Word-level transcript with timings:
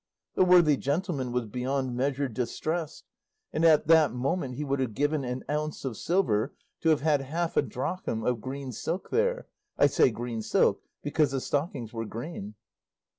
The 0.33 0.43
worthy 0.43 0.77
gentleman 0.77 1.31
was 1.31 1.45
beyond 1.45 1.95
measure 1.95 2.27
distressed, 2.27 3.05
and 3.53 3.63
at 3.63 3.85
that 3.85 4.11
moment 4.11 4.55
he 4.55 4.63
would 4.63 4.79
have 4.79 4.95
given 4.95 5.23
an 5.23 5.43
ounce 5.47 5.85
of 5.85 5.95
silver 5.95 6.55
to 6.79 6.89
have 6.89 7.01
had 7.01 7.21
half 7.21 7.55
a 7.55 7.61
drachm 7.61 8.23
of 8.23 8.41
green 8.41 8.71
silk 8.71 9.11
there; 9.11 9.45
I 9.77 9.85
say 9.85 10.09
green 10.09 10.41
silk, 10.41 10.81
because 11.03 11.33
the 11.33 11.39
stockings 11.39 11.93
were 11.93 12.05
green. 12.05 12.55